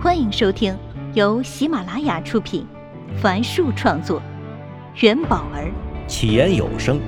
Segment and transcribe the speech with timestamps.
[0.00, 0.78] 欢迎收听
[1.12, 2.64] 由喜马拉雅出品，
[3.20, 4.22] 凡树创作，
[5.00, 5.72] 元宝儿
[6.06, 7.00] 起言有声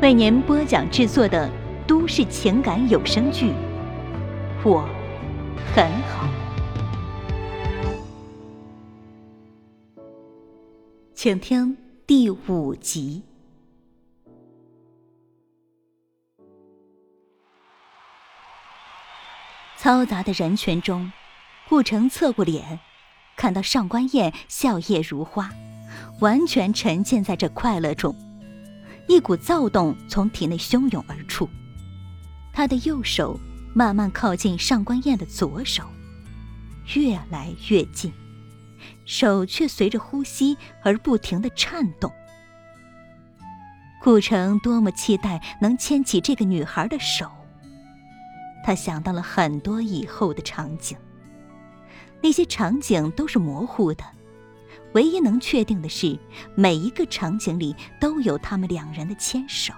[0.00, 1.50] 为您播讲制作的
[1.88, 3.46] 都市情感有声剧
[4.64, 4.88] 《我
[5.74, 6.28] 很好》，
[11.14, 11.76] 请听
[12.06, 13.24] 第五集。
[19.76, 21.10] 嘈杂的人群中。
[21.68, 22.78] 顾城侧过脸，
[23.36, 25.50] 看到上官燕笑靥如花，
[26.20, 28.14] 完全沉浸在这快乐中，
[29.08, 31.48] 一股躁动从体内汹涌而出。
[32.52, 33.38] 他的右手
[33.74, 35.82] 慢慢靠近上官燕的左手，
[36.94, 38.12] 越来越近，
[39.04, 42.10] 手却随着呼吸而不停的颤动。
[44.00, 47.28] 顾城多么期待能牵起这个女孩的手，
[48.64, 50.96] 他想到了很多以后的场景。
[52.26, 54.02] 那些场景都是模糊的，
[54.94, 56.18] 唯一能确定的是，
[56.56, 59.72] 每一个场景里都有他们两人的牵手。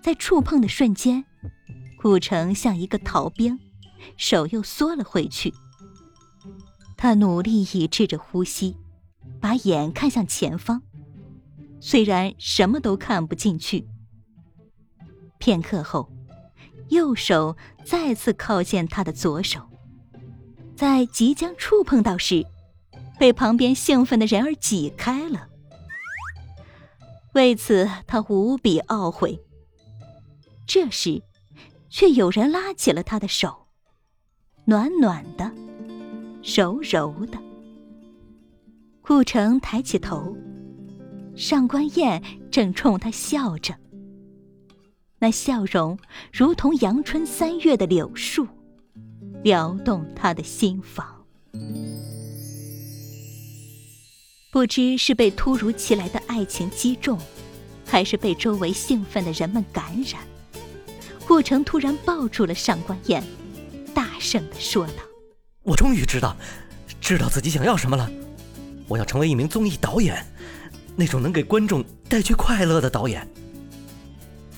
[0.00, 1.22] 在触碰的瞬间，
[2.00, 3.60] 顾城像一个逃兵，
[4.16, 5.52] 手又缩了回去。
[6.96, 8.74] 他努力抑制着呼吸，
[9.38, 10.82] 把眼看向前方，
[11.78, 13.86] 虽然什么都看不进去。
[15.36, 16.10] 片刻后。
[16.88, 19.60] 右手再次靠近他的左手，
[20.76, 22.46] 在即将触碰到时，
[23.18, 25.48] 被旁边兴奋的人儿挤开了。
[27.34, 29.38] 为此，他无比懊悔。
[30.66, 31.22] 这时，
[31.88, 33.66] 却有人拉起了他的手，
[34.64, 35.52] 暖暖的，
[36.42, 37.38] 柔柔的。
[39.02, 40.36] 顾城抬起头，
[41.34, 43.74] 上官燕正冲他笑着。
[45.20, 45.98] 那笑容
[46.32, 48.46] 如同阳春三月的柳树，
[49.42, 51.24] 撩动他的心房。
[54.52, 57.18] 不知是被突如其来的爱情击中，
[57.84, 60.22] 还是被周围兴奋的人们感染，
[61.26, 63.22] 顾城突然抱住了上官燕，
[63.92, 65.02] 大声的说道
[65.64, 66.36] ：“我终于知道，
[67.00, 68.08] 知道自己想要什么了。
[68.86, 70.24] 我要成为一名综艺导演，
[70.96, 73.28] 那种能给观众带去快乐的导演。”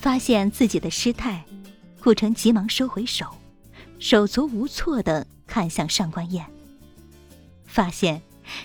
[0.01, 1.45] 发现自己的失态，
[2.01, 3.27] 顾城急忙收回手，
[3.99, 6.43] 手足无措的看向上官燕。
[7.65, 8.19] 发现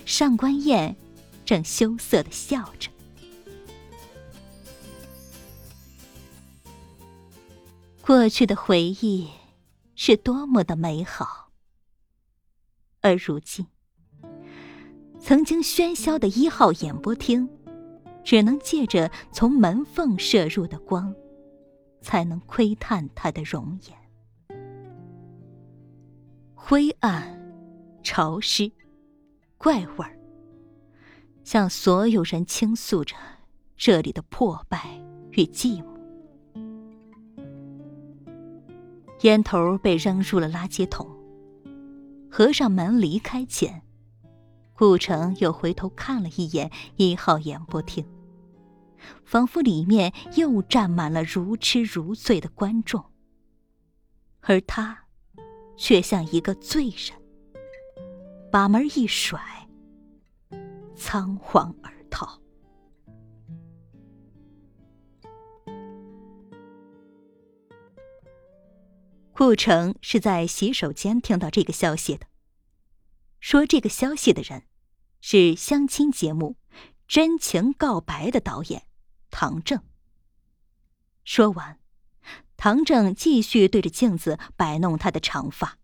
[0.06, 0.96] 上官燕
[1.44, 2.90] 正羞涩的笑着。
[8.00, 9.28] 过去的回忆
[9.94, 11.50] 是多么的美好，
[13.02, 13.66] 而如今，
[15.20, 17.46] 曾经喧嚣的一号演播厅，
[18.24, 21.14] 只能借着从门缝射入的光。
[22.06, 24.56] 才能窥探他的容颜。
[26.54, 27.36] 灰暗、
[28.04, 28.70] 潮湿、
[29.58, 30.16] 怪味儿，
[31.42, 33.16] 向所有人倾诉着
[33.76, 35.02] 这里的破败
[35.32, 35.86] 与寂寞。
[39.22, 41.10] 烟头被扔入了垃圾桶。
[42.30, 43.82] 合上门离开前，
[44.74, 48.06] 顾城又回头看了一眼一号演播厅。
[49.24, 53.04] 仿佛里面又站满了如痴如醉的观众，
[54.40, 55.04] 而他，
[55.76, 57.20] 却像一个罪人，
[58.50, 59.68] 把门一甩，
[60.94, 62.40] 仓皇而逃。
[69.32, 72.26] 顾城是在洗手间听到这个消息的。
[73.38, 74.62] 说这个消息的人，
[75.20, 76.56] 是相亲节目
[77.06, 78.86] 《真情告白》的导演。
[79.30, 79.82] 唐正
[81.24, 81.78] 说完，
[82.56, 85.78] 唐正继续对着镜子摆弄他的长发。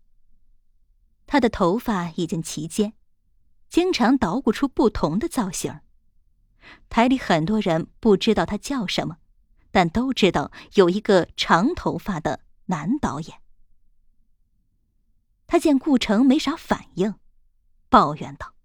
[1.27, 2.93] 他的头发已经齐肩，
[3.69, 5.81] 经常捣鼓出不同的造型。
[6.89, 9.17] 台里很多人不知道他叫什么，
[9.71, 13.41] 但都知道有一个长头发的男导演。
[15.45, 17.15] 他见顾城没啥反应，
[17.89, 18.55] 抱怨道：“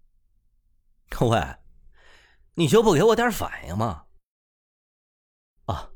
[1.21, 1.57] 喂，
[2.59, 4.07] 你就不给我点反应吗？”
[5.67, 5.91] 啊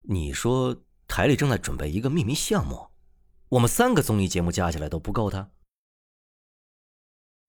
[0.00, 0.76] 你说
[1.06, 2.90] 台里正在准备一个秘密项目，
[3.50, 5.50] 我们三个综艺节目加起来都不够他。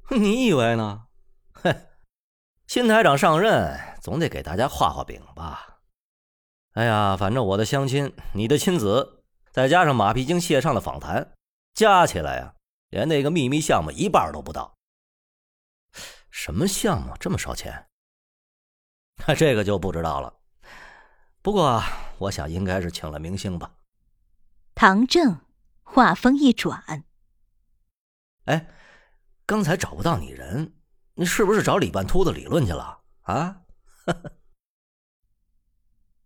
[0.12, 1.08] 你以为呢？
[1.54, 1.88] 哼，
[2.68, 5.82] 新台长上任总得给大家画画饼吧？
[6.74, 11.34] 哎呀，反正我的相亲、你的亲子，再加上马屁精谢畅的访谈，
[11.74, 12.56] 加起来呀，
[12.90, 14.78] 连那个秘密项目一半都不到。
[16.30, 17.89] 什么项目这么烧钱？
[19.28, 20.34] 那这个就不知道了。
[21.42, 21.82] 不过。
[22.20, 23.76] 我想应该是请了明星吧。
[24.76, 25.40] 唐正
[25.84, 27.06] 话锋一转
[28.44, 28.68] ：“哎，
[29.46, 30.74] 刚才找不到你人，
[31.14, 33.62] 你是不是找李半秃子理论去了啊？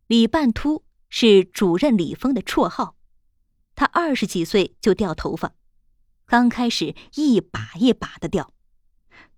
[0.08, 2.96] 李半秃是主任李峰的绰号，
[3.76, 5.54] 他二十几岁就掉头发，
[6.26, 8.52] 刚开始一把一把的掉，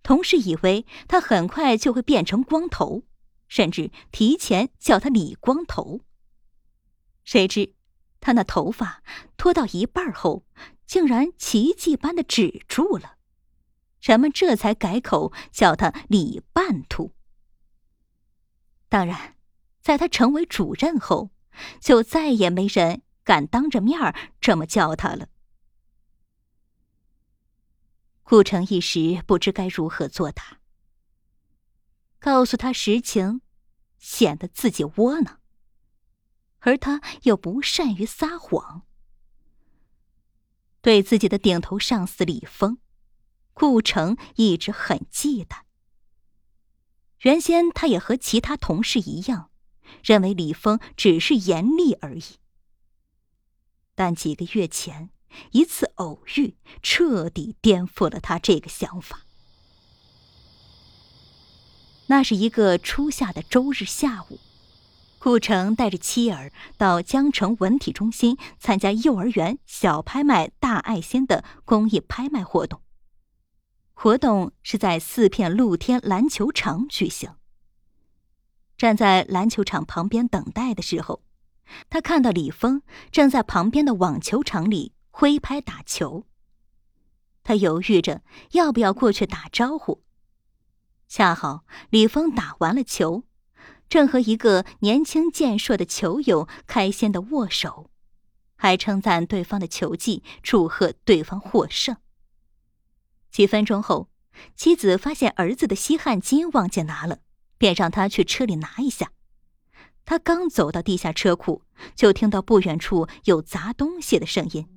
[0.01, 3.03] 同事以为他很快就会变成光头，
[3.47, 6.01] 甚至提前叫他李光头。
[7.23, 7.73] 谁知
[8.19, 9.03] 他那头发
[9.37, 10.45] 脱到一半后，
[10.85, 13.17] 竟然奇迹般的止住了，
[14.01, 17.13] 人们这才改口叫他李半秃。
[18.89, 19.33] 当然。
[19.85, 21.29] 在他成为主任后，
[21.79, 25.27] 就再也没人敢当着面这么叫他了。
[28.23, 30.57] 顾城一时不知该如何作答，
[32.25, 33.41] 告诉他实情，
[33.99, 35.41] 显得自己窝囊，
[36.57, 38.81] 而他又不善于撒谎。
[40.81, 42.79] 对自己的顶头上司李峰，
[43.53, 45.65] 顾城一直很忌惮。
[47.19, 49.51] 原先他也和其他同事一样。
[50.03, 52.23] 认为李峰只是严厉而已，
[53.93, 55.11] 但几个月前
[55.51, 59.24] 一次偶遇，彻底颠覆了他这个想法。
[62.07, 64.39] 那是一个初夏的周日下午，
[65.17, 72.81] 顾城带着妻儿到江城文体中心参加幼儿园小拍卖大爱心的公益拍卖活动。
[73.93, 77.31] 活动是在四片露天篮球场举行。
[78.77, 81.23] 站在篮球场旁边等待的时候，
[81.89, 86.27] 他看到李峰正在旁边的网球场里挥拍打球。
[87.43, 90.03] 他犹豫着要不要过去打招呼，
[91.07, 93.23] 恰好李峰打完了球，
[93.87, 97.89] 正和一个年轻健硕的球友开心的握手，
[98.55, 101.97] 还称赞对方的球技，祝贺对方获胜。
[103.31, 104.09] 几分钟后，
[104.55, 107.19] 妻子发现儿子的吸汗巾忘记拿了。
[107.57, 109.11] 便让他去车里拿一下。
[110.03, 111.63] 他刚走到地下车库，
[111.95, 114.67] 就听到不远处有砸东西的声音。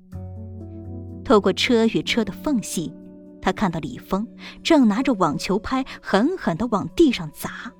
[1.23, 2.93] 透过车与车的缝隙，
[3.41, 4.27] 他看到李峰
[4.63, 7.71] 正拿着网球拍狠狠地往地上砸。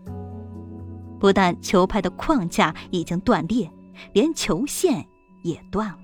[1.19, 3.69] 不但球拍的框架已经断裂，
[4.13, 5.05] 连球线
[5.43, 5.99] 也断了。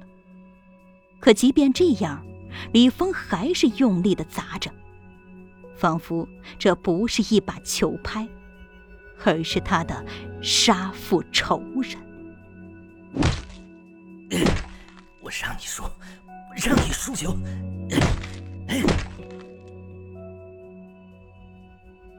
[1.19, 2.25] 可即便这样，
[2.73, 4.71] 李峰还是用力地砸着，
[5.75, 6.27] 仿佛
[6.59, 8.27] 这不是一把球拍。
[9.23, 10.05] 而是他的
[10.41, 11.97] 杀父仇人。
[15.23, 15.83] 我让你输，
[16.55, 17.35] 让你输球！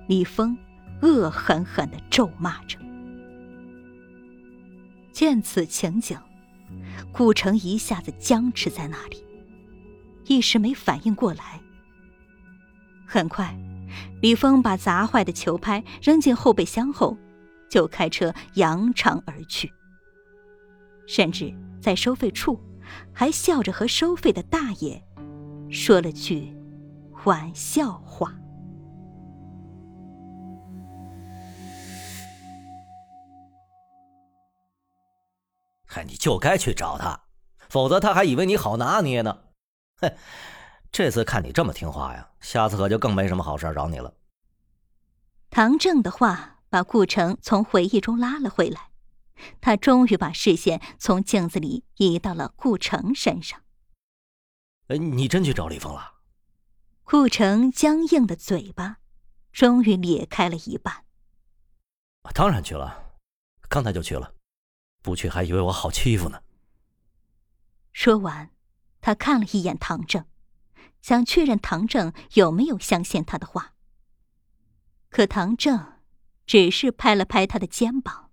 [0.06, 0.56] 李峰
[1.02, 2.78] 恶狠狠的咒骂着。
[5.12, 6.18] 见此情景，
[7.12, 9.24] 顾城一下子僵持在那里，
[10.26, 11.60] 一时没反应过来。
[13.06, 13.56] 很快。
[14.20, 17.16] 李峰把砸坏的球拍扔进后备箱后，
[17.70, 19.72] 就开车扬长而去。
[21.06, 22.60] 甚至在收费处，
[23.12, 25.02] 还笑着和收费的大爷
[25.70, 26.52] 说了句
[27.24, 28.34] 玩笑话
[36.04, 37.20] ：“你就该去找他，
[37.68, 39.38] 否则他还以为你好拿捏呢。”
[40.02, 40.12] 哼。
[40.92, 44.14] 这次看你这么听话呀，下次可就更没什么好事找你了。
[45.50, 48.92] 唐正的话把顾城从回忆中拉了回来，
[49.60, 53.60] 他终于把视线从镜子里移到了顾城身上。
[54.88, 56.14] 哎，你真去找李峰了？
[57.02, 58.98] 顾城僵硬的嘴巴
[59.52, 61.04] 终于裂开了一半。
[62.32, 63.18] 当然去了，
[63.68, 64.32] 刚才就去了，
[65.06, 66.42] 不去还以为我好欺负呢。
[67.92, 68.50] 说完，
[69.00, 70.26] 他看了一眼唐正。
[71.00, 73.74] 想确认唐正有没有相信他的话，
[75.08, 76.00] 可唐正
[76.44, 78.32] 只是拍了拍他的肩膀，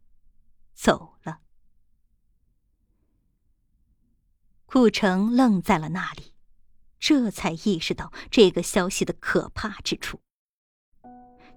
[0.73, 1.41] 走了。
[4.65, 6.33] 顾城愣在了那里，
[6.97, 10.19] 这才意识到这个消息的可怕之处。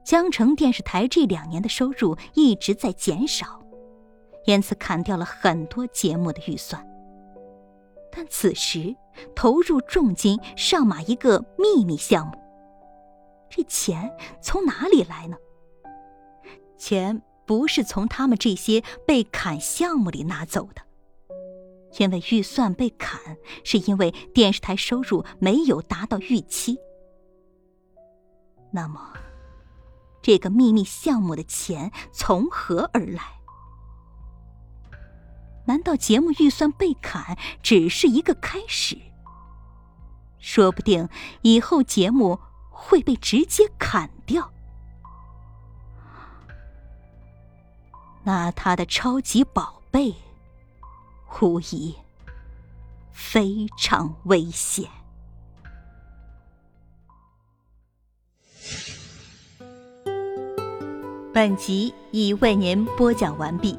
[0.05, 3.66] 江城电视台这两年的收入一直在减少，
[4.47, 6.85] 因此砍掉了很多节目的预算。
[8.11, 8.97] 但此时
[9.35, 12.33] 投入重金上马一个秘密项目，
[13.51, 14.11] 这钱
[14.41, 15.37] 从哪里来呢？
[16.79, 20.81] 钱不是从他们这些被砍项目里拿走的，
[21.99, 23.21] 因为预算被砍，
[23.65, 26.79] 是因为电视台收入没有达到预期。
[28.73, 29.13] 那么，
[30.23, 33.36] 这个秘密项目的钱从何而来？
[35.67, 38.99] 难道节目预算被砍只是一个开始？
[40.39, 41.09] 说不定
[41.43, 42.39] 以后节目
[42.71, 44.53] 会被直接砍掉。
[48.23, 50.15] 那他的超级宝贝，
[51.41, 51.95] 无疑
[53.13, 54.89] 非常危险。
[61.33, 63.79] 本集已为您播讲完毕，